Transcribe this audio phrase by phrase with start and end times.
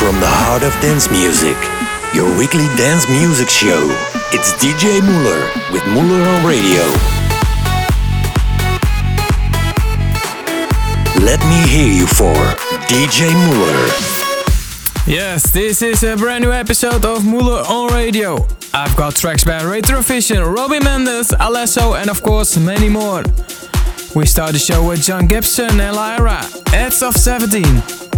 [0.00, 1.58] From the heart of dance music,
[2.14, 3.84] your weekly dance music show.
[4.32, 6.80] It's DJ Muller with Muller on Radio.
[11.22, 12.32] Let me hear you for
[12.88, 13.88] DJ Muller.
[15.06, 18.48] Yes, this is a brand new episode of Muller on Radio.
[18.72, 23.22] I've got tracks by Retrovision, Robbie Mendes, Alesso, and of course many more.
[24.14, 26.42] We start the show with John Gibson and Lyra,
[26.72, 28.09] Edge of 17.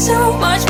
[0.00, 0.69] so much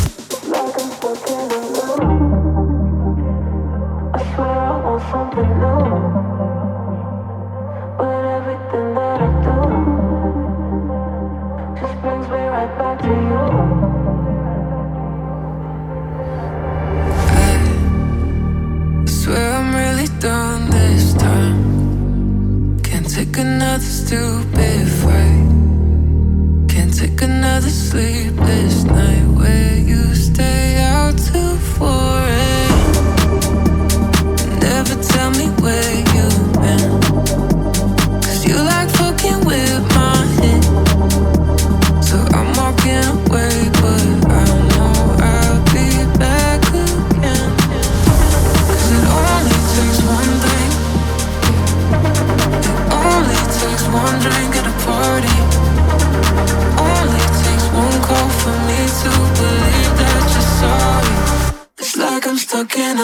[62.61, 62.99] looking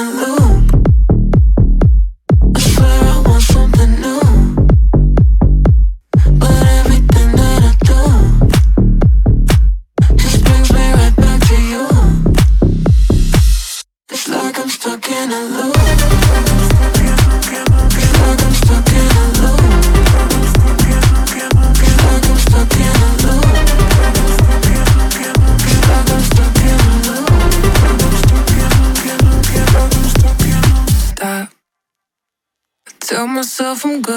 [33.68, 34.17] myself, I'm good.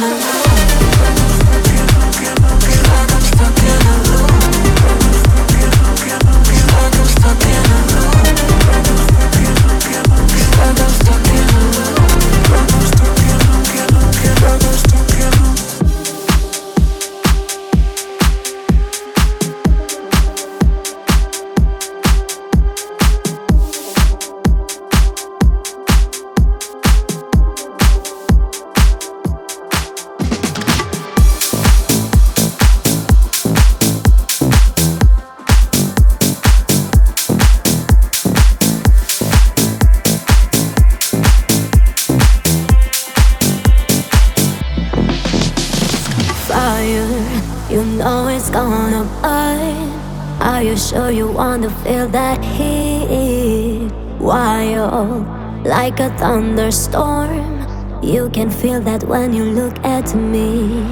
[0.00, 0.30] time.
[58.60, 60.84] feel that when you look at me.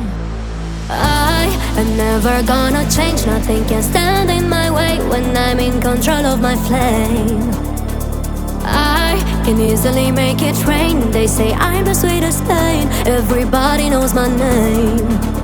[0.89, 1.45] I
[1.77, 6.41] am never gonna change, nothing can stand in my way when I'm in control of
[6.41, 7.51] my flame.
[8.65, 14.29] I can easily make it rain, they say I'm the sweetest thing, everybody knows my
[14.29, 15.38] name.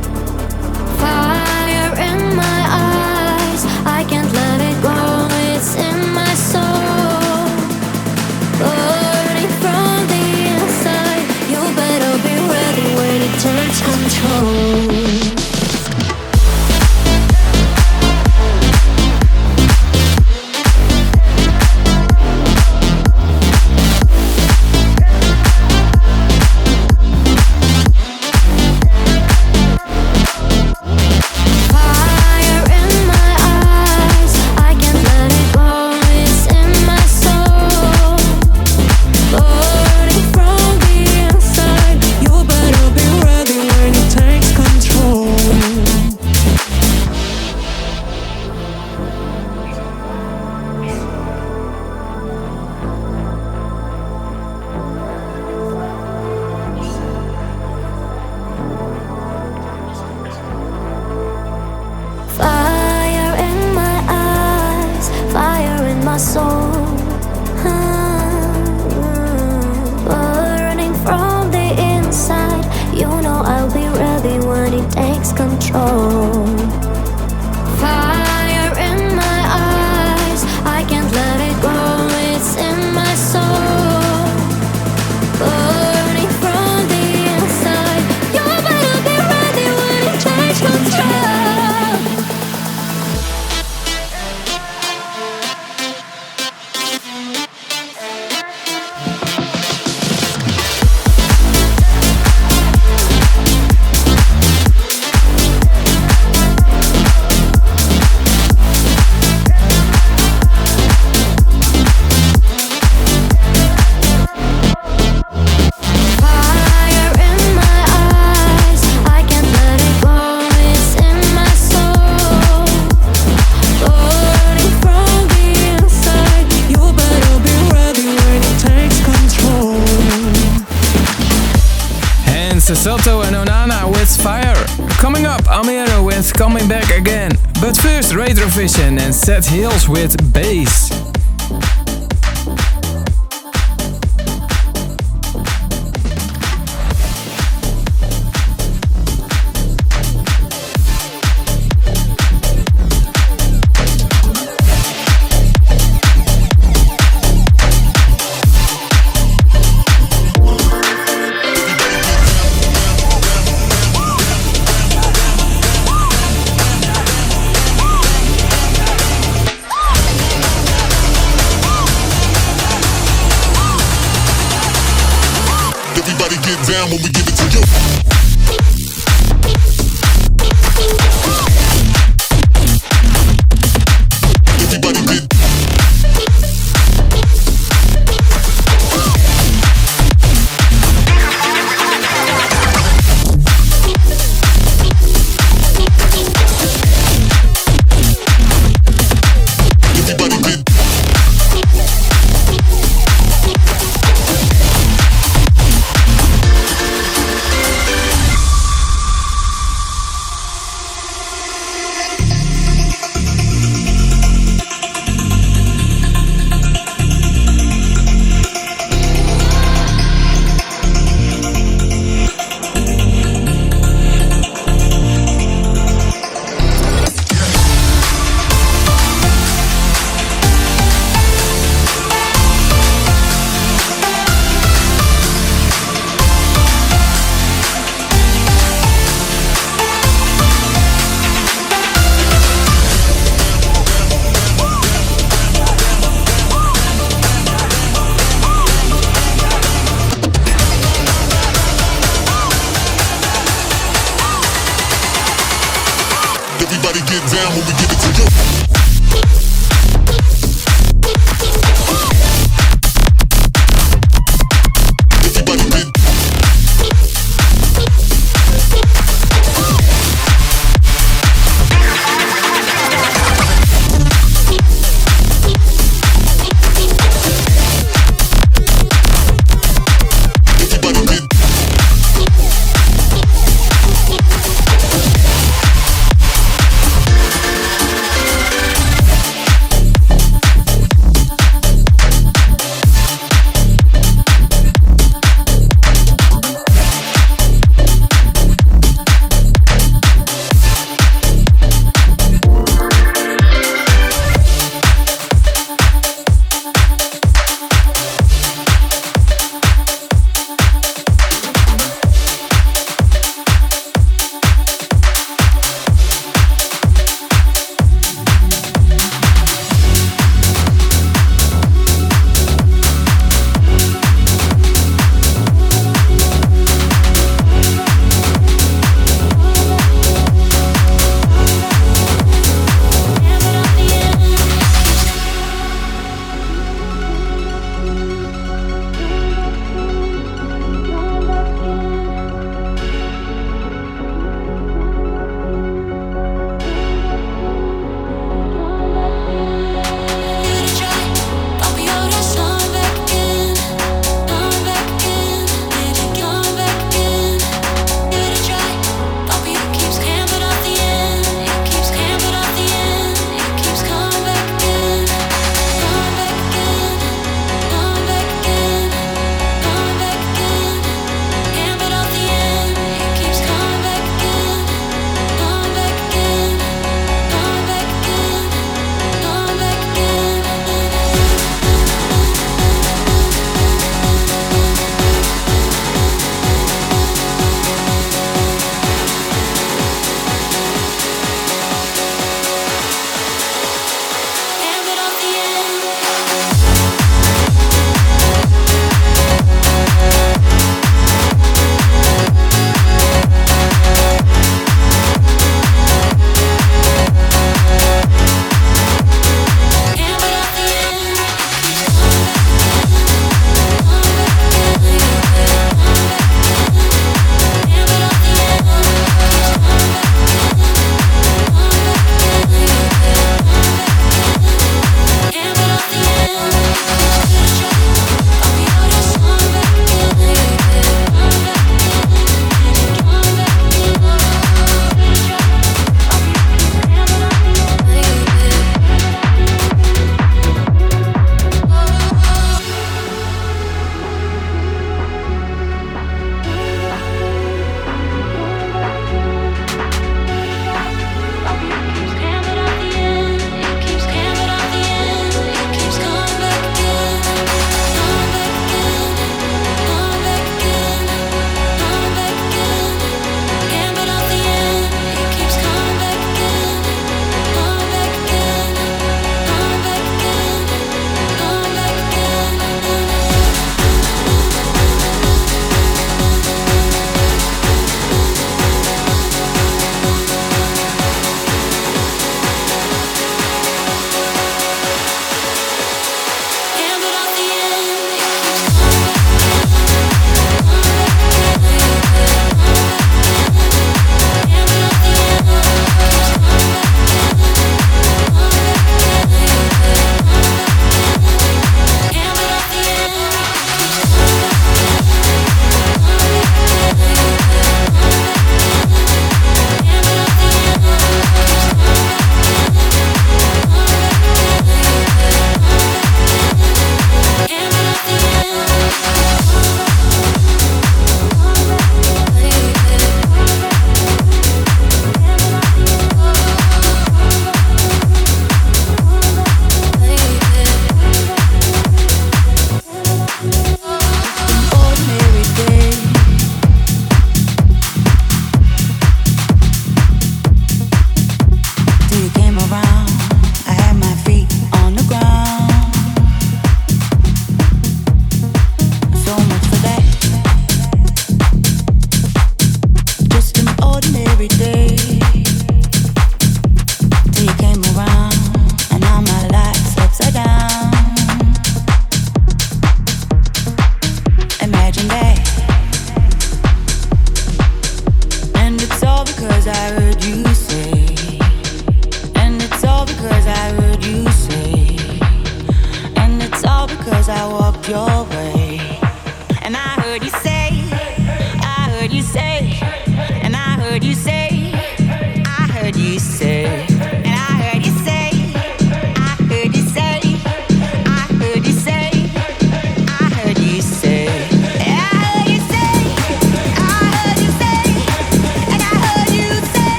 [14.26, 14.93] Oh.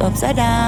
[0.00, 0.67] Upside down.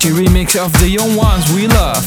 [0.00, 1.97] The remix of The Young Ones We Love.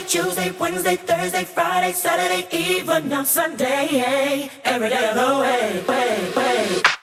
[0.00, 4.48] Monday, Tuesday, Wednesday, Thursday, Friday, Saturday, even on Sunday.
[4.64, 6.99] Every day of the way, way, way.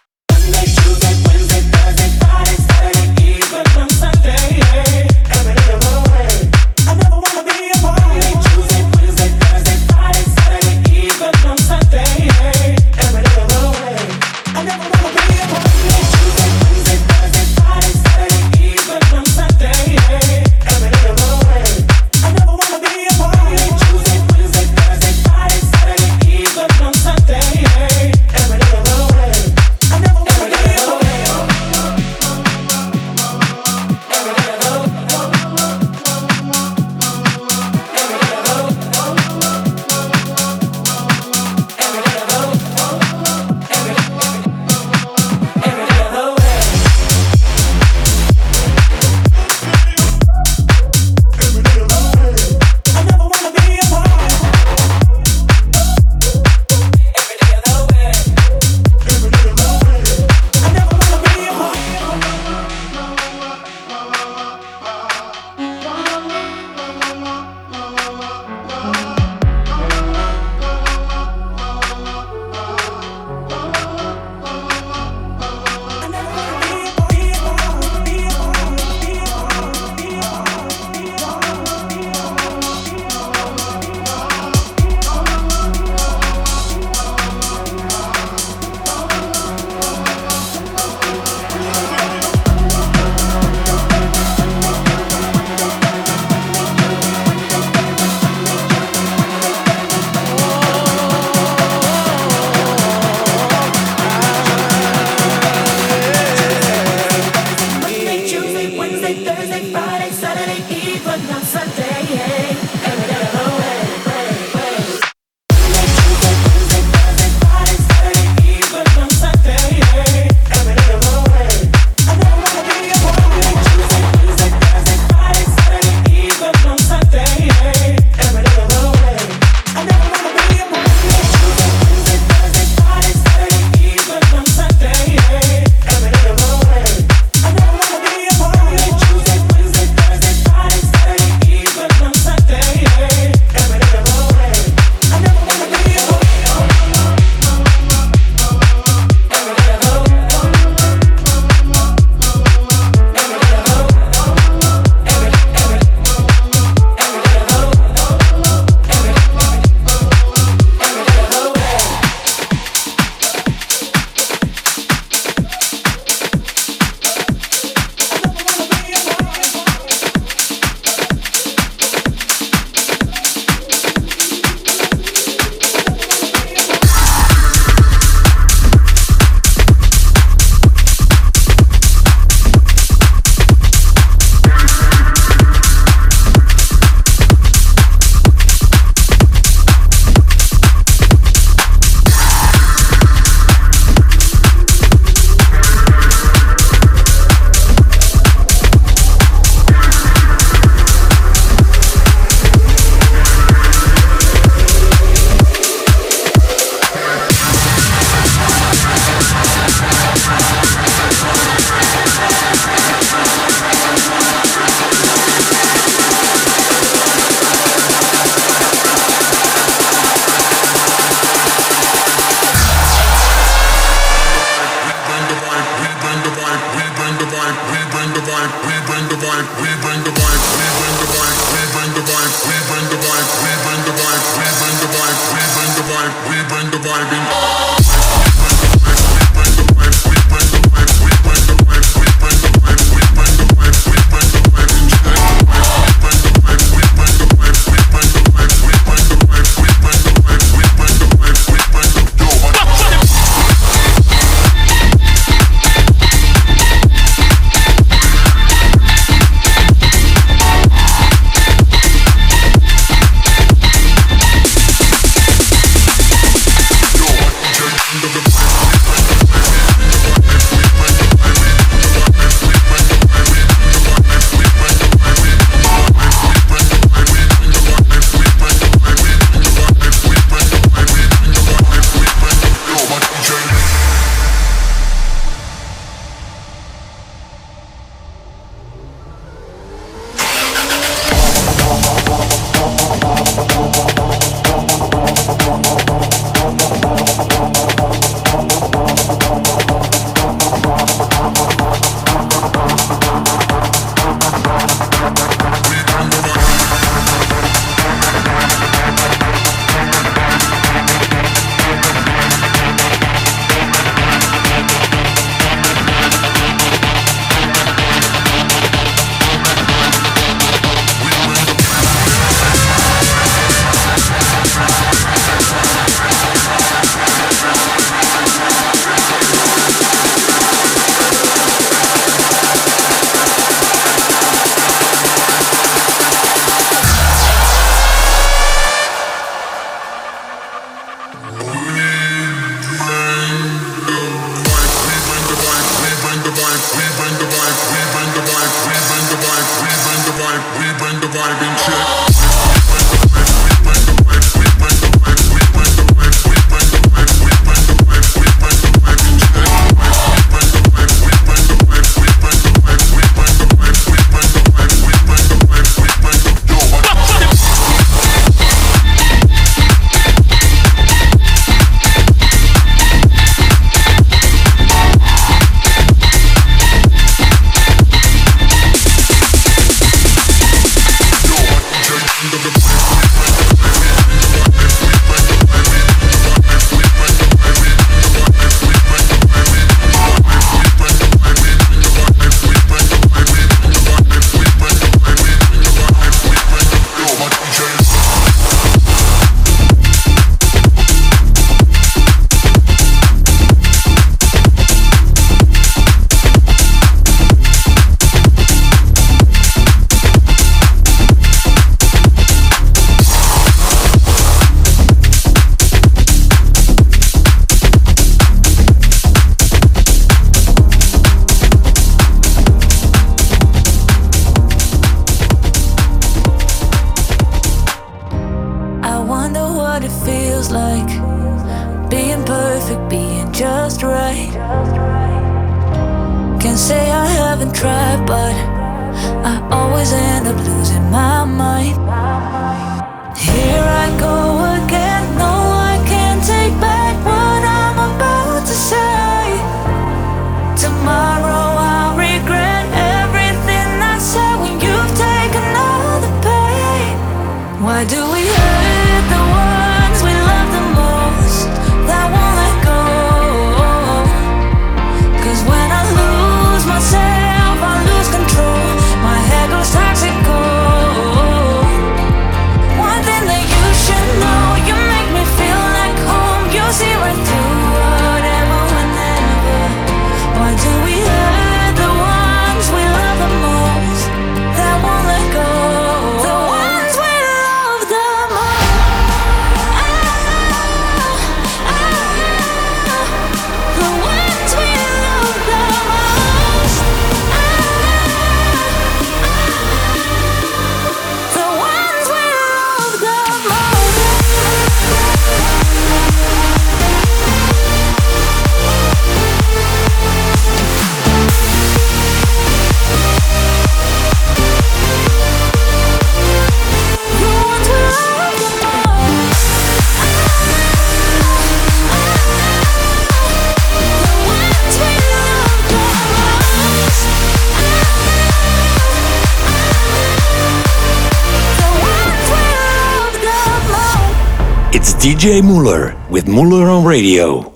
[535.07, 537.53] DJ Mueller with Mueller on Radio.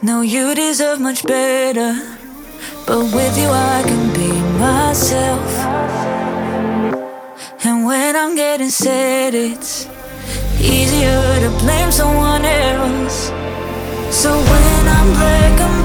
[0.00, 1.92] No, you deserve much better,
[2.86, 5.52] but with you I can be myself.
[7.62, 9.86] And when I'm getting sad, it's
[10.58, 13.26] easier to blame someone else.
[14.10, 15.81] So when I'm breaking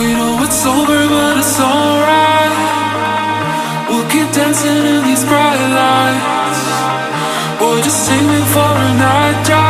[0.00, 2.56] We know it's over, but it's alright.
[3.90, 6.60] We'll keep dancing in these bright lights.
[7.60, 9.69] Boy, just sing me for a night drive.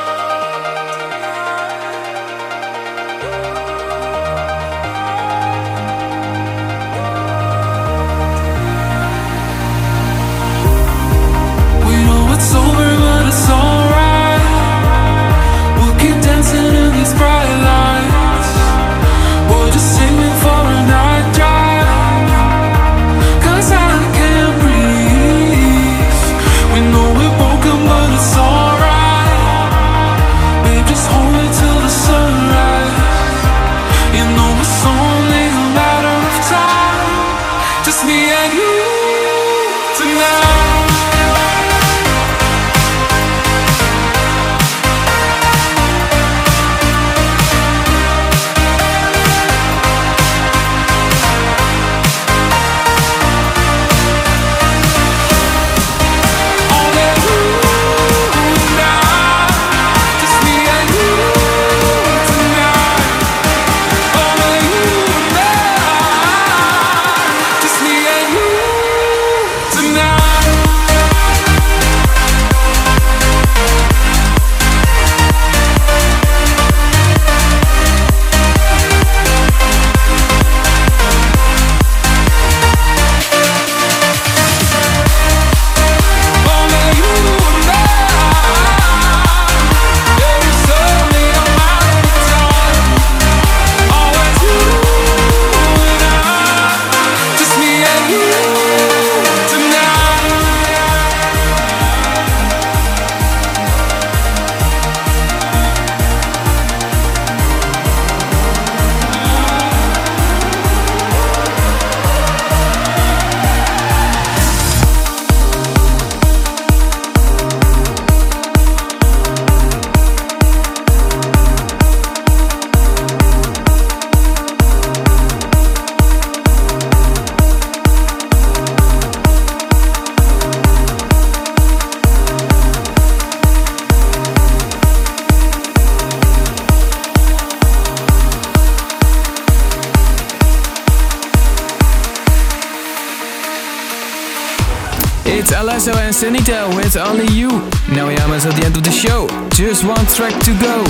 [145.83, 147.49] It's Alesso and Sanita with Only You.
[147.95, 149.27] Now we are almost at the end of the show.
[149.49, 150.83] Just one track to go.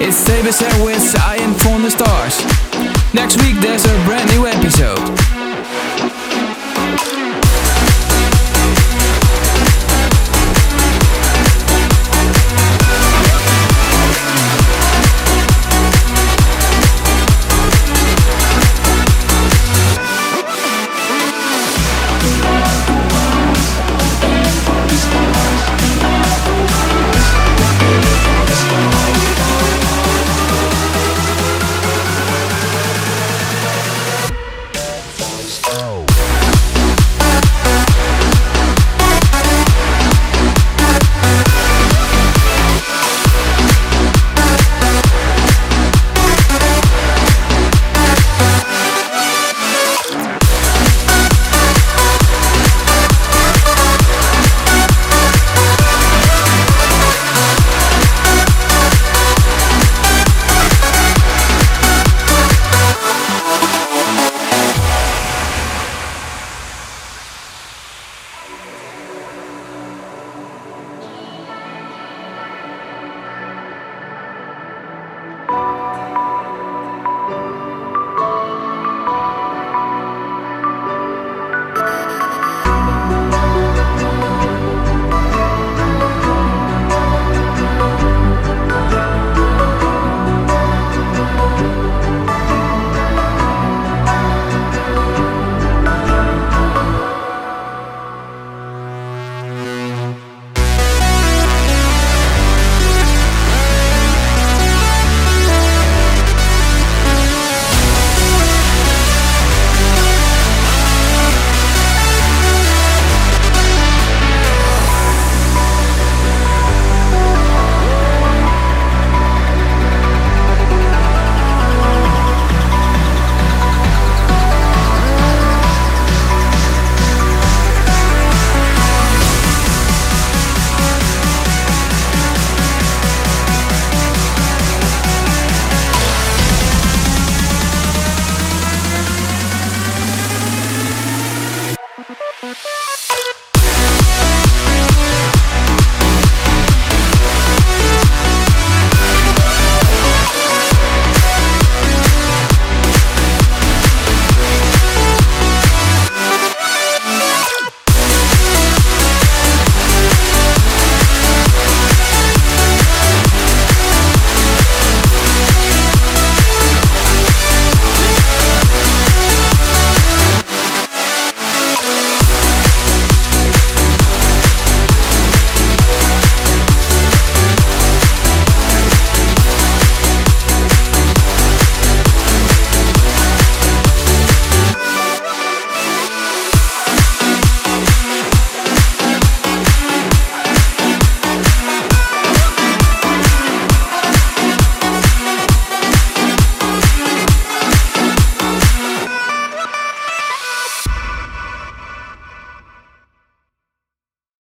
[0.00, 2.40] It's Tabasar with I Am From The Stars.
[3.12, 5.41] Next week there's a brand new episode.